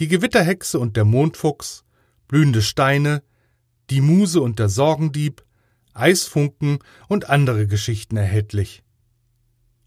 [0.00, 1.84] die Gewitterhexe und der Mondfuchs,
[2.26, 3.22] Blühende Steine,
[3.90, 5.44] Die Muse und der Sorgendieb,
[5.92, 8.82] Eisfunken und andere Geschichten erhältlich.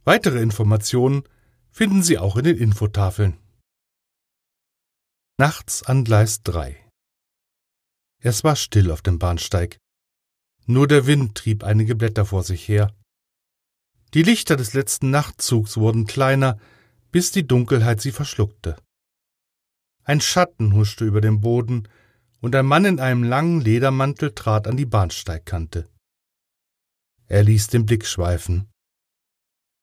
[0.04, 1.24] Weitere Informationen
[1.72, 3.38] finden Sie auch in den Infotafeln.
[5.38, 6.82] Nachts an Gleis 3
[8.20, 9.80] Es war still auf dem Bahnsteig.
[10.66, 12.96] Nur der Wind trieb einige Blätter vor sich her.
[14.14, 16.58] Die Lichter des letzten Nachtzugs wurden kleiner,
[17.12, 18.78] bis die Dunkelheit sie verschluckte.
[20.06, 21.90] Ein Schatten huschte über den Boden,
[22.40, 25.90] und ein Mann in einem langen Ledermantel trat an die Bahnsteigkante.
[27.28, 28.70] Er ließ den Blick schweifen.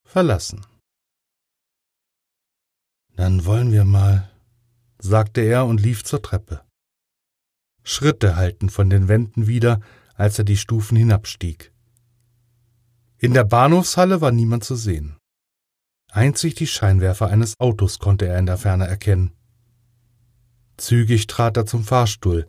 [0.03, 0.65] Verlassen.
[3.15, 4.32] Dann wollen wir mal,
[5.03, 6.61] sagte er und lief zur Treppe.
[7.83, 9.81] Schritte hallten von den Wänden wieder,
[10.15, 11.73] als er die Stufen hinabstieg.
[13.17, 15.17] In der Bahnhofshalle war niemand zu sehen.
[16.09, 19.33] Einzig die Scheinwerfer eines Autos konnte er in der Ferne erkennen.
[20.77, 22.47] Zügig trat er zum Fahrstuhl,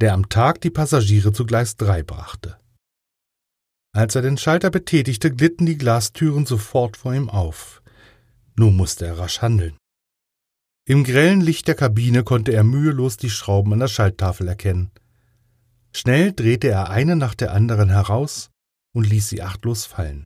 [0.00, 2.58] der am Tag die Passagiere zu Gleis 3 brachte.
[3.92, 7.80] Als er den Schalter betätigte, glitten die Glastüren sofort vor ihm auf.
[8.56, 9.76] Nun musste er rasch handeln.
[10.86, 14.90] Im grellen Licht der Kabine konnte er mühelos die Schrauben an der Schalttafel erkennen.
[15.94, 18.50] Schnell drehte er eine nach der anderen heraus
[18.94, 20.24] und ließ sie achtlos fallen.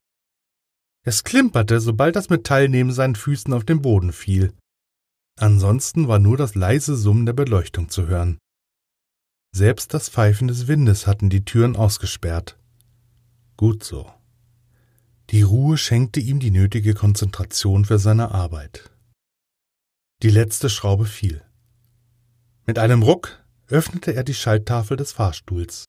[1.04, 4.52] Es klimperte, sobald das Metall neben seinen Füßen auf den Boden fiel.
[5.38, 8.38] Ansonsten war nur das leise Summen der Beleuchtung zu hören.
[9.54, 12.58] Selbst das Pfeifen des Windes hatten die Türen ausgesperrt.
[13.56, 14.10] Gut so.
[15.30, 18.90] Die Ruhe schenkte ihm die nötige Konzentration für seine Arbeit.
[20.22, 21.44] Die letzte Schraube fiel.
[22.66, 25.84] Mit einem Ruck öffnete er die Schalttafel des Fahrstuhls.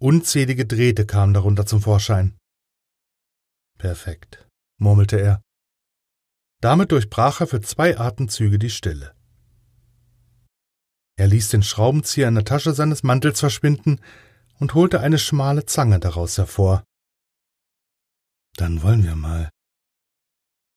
[0.00, 2.36] Unzählige Drähte kamen darunter zum Vorschein.
[3.78, 4.48] Perfekt,
[4.78, 5.44] murmelte er
[6.64, 9.14] damit durchbrach er für zwei Atemzüge die Stille.
[11.16, 14.00] Er ließ den Schraubenzieher in der Tasche seines Mantels verschwinden
[14.58, 16.82] und holte eine schmale Zange daraus hervor.
[18.56, 19.50] Dann wollen wir mal.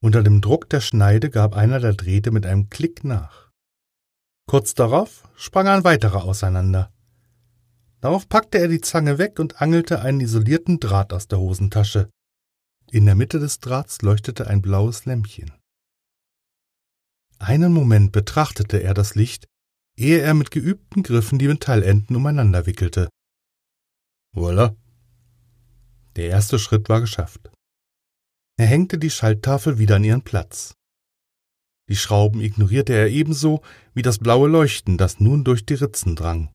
[0.07, 3.51] Unter dem Druck der Schneide gab einer der Drähte mit einem Klick nach.
[4.49, 6.93] Kurz darauf sprang ein weiterer auseinander.
[7.99, 12.09] Darauf packte er die Zange weg und angelte einen isolierten Draht aus der Hosentasche.
[12.89, 15.51] In der Mitte des Drahts leuchtete ein blaues Lämpchen.
[17.37, 19.45] Einen Moment betrachtete er das Licht,
[19.97, 23.09] ehe er mit geübten Griffen die Metallenden umeinander wickelte.
[24.33, 24.73] Voila.
[26.15, 27.51] Der erste Schritt war geschafft.
[28.57, 30.73] Er hängte die Schalttafel wieder an ihren Platz.
[31.89, 33.61] Die Schrauben ignorierte er ebenso
[33.93, 36.51] wie das blaue Leuchten, das nun durch die Ritzen drang.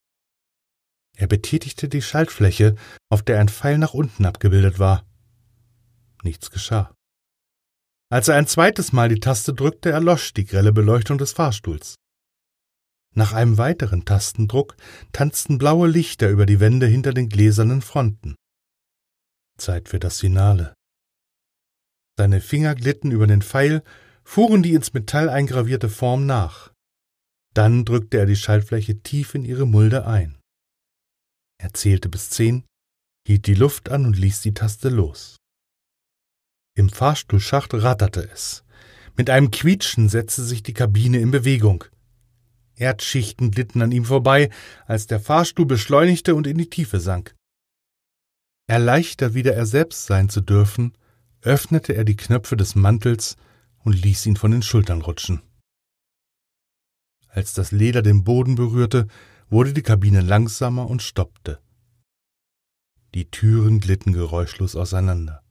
[1.17, 2.75] Er betätigte die Schaltfläche,
[3.09, 5.07] auf der ein Pfeil nach unten abgebildet war.
[6.23, 6.95] Nichts geschah.
[8.11, 11.95] Als er ein zweites Mal die Taste drückte, erlosch die grelle Beleuchtung des Fahrstuhls.
[13.15, 14.77] Nach einem weiteren Tastendruck
[15.13, 18.35] tanzten blaue Lichter über die Wände hinter den gläsernen Fronten.
[19.59, 20.75] Zeit für das Finale.
[22.19, 23.83] Seine Finger glitten über den Pfeil,
[24.25, 26.73] fuhren die ins Metall eingravierte Form nach.
[27.55, 30.39] Dann drückte er die Schaltfläche tief in ihre Mulde ein.
[31.59, 32.65] Er zählte bis zehn,
[33.27, 35.37] hielt die Luft an und ließ die Taste los.
[36.75, 38.65] Im Fahrstuhlschacht ratterte es.
[39.17, 41.85] Mit einem Quietschen setzte sich die Kabine in Bewegung.
[42.75, 44.49] Erdschichten glitten an ihm vorbei,
[44.87, 47.35] als der Fahrstuhl beschleunigte und in die Tiefe sank.
[48.67, 50.97] Erleichtert wieder er selbst sein zu dürfen,
[51.43, 53.37] öffnete er die Knöpfe des Mantels
[53.85, 55.43] und ließ ihn von den Schultern rutschen.
[57.29, 59.09] Als das Leder den Boden berührte,
[59.49, 61.61] wurde die Kabine langsamer und stoppte.
[63.15, 65.43] Die Türen glitten geräuschlos auseinander.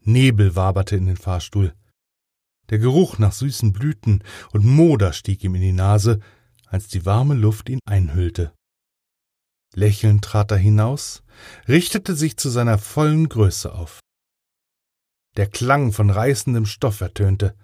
[0.00, 1.74] Nebel waberte in den Fahrstuhl.
[2.70, 6.20] Der Geruch nach süßen Blüten und Moder stieg ihm in die Nase,
[6.66, 8.52] als die warme Luft ihn einhüllte.
[9.74, 11.22] Lächelnd trat er hinaus,
[11.68, 14.00] richtete sich zu seiner vollen Größe auf.
[15.36, 17.54] Der Klang von reißendem Stoff ertönte,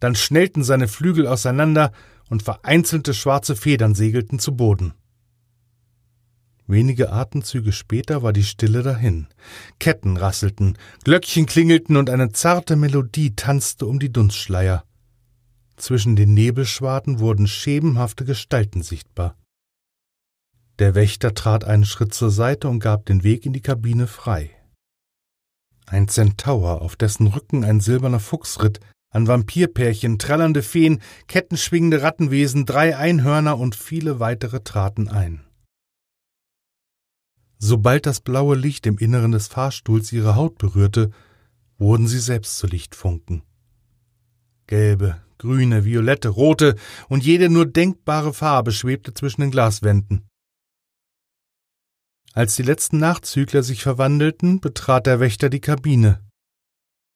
[0.00, 1.92] dann schnellten seine Flügel auseinander
[2.28, 4.94] und vereinzelte schwarze Federn segelten zu Boden.
[6.66, 9.26] Wenige Atemzüge später war die Stille dahin.
[9.78, 14.84] Ketten rasselten, Glöckchen klingelten und eine zarte Melodie tanzte um die Dunstschleier.
[15.76, 19.36] Zwischen den Nebelschwaden wurden schemenhafte Gestalten sichtbar.
[20.78, 24.50] Der Wächter trat einen Schritt zur Seite und gab den Weg in die Kabine frei.
[25.86, 28.80] Ein Zentaur, auf dessen Rücken ein silberner Fuchs ritt,
[29.10, 35.44] ein Vampirpärchen, trällernde Feen, kettenschwingende Rattenwesen, drei Einhörner und viele weitere traten ein.
[37.58, 41.10] Sobald das blaue Licht im Inneren des Fahrstuhls ihre Haut berührte,
[41.78, 43.42] wurden sie selbst zu Lichtfunken.
[44.66, 46.76] Gelbe, grüne, violette, rote
[47.08, 50.24] und jede nur denkbare Farbe schwebte zwischen den Glaswänden.
[52.34, 56.24] Als die letzten Nachzügler sich verwandelten, betrat der Wächter die Kabine.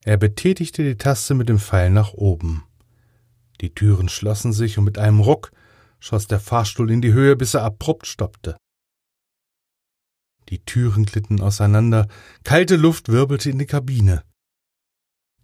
[0.04, 2.64] Er betätigte die Taste mit dem Pfeil nach oben.
[3.60, 5.52] Die Türen schlossen sich und mit einem Ruck
[5.98, 8.56] schoss der Fahrstuhl in die Höhe, bis er abrupt stoppte.
[10.50, 12.06] Die Türen glitten auseinander,
[12.44, 14.22] kalte Luft wirbelte in die Kabine.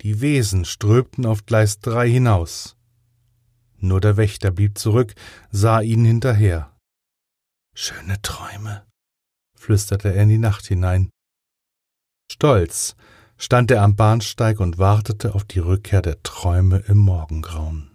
[0.02, 2.76] Die Wesen strömten auf Gleis drei hinaus.
[3.78, 5.14] Nur der Wächter blieb zurück,
[5.50, 6.76] sah ihnen hinterher.
[7.74, 8.86] Schöne Träume,
[9.62, 11.10] flüsterte er in die Nacht hinein.
[12.30, 12.96] Stolz
[13.38, 17.91] stand er am Bahnsteig und wartete auf die Rückkehr der Träume im Morgengrauen.